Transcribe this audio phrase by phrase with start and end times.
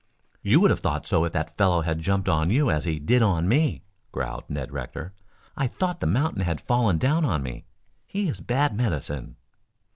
[0.41, 3.21] "You would have thought so if that fellow had jumped on you as he did
[3.21, 5.13] on me," growled Ned Rector.
[5.55, 7.65] "I thought the mountain had fallen down on me.
[8.07, 9.35] He is bad medicine."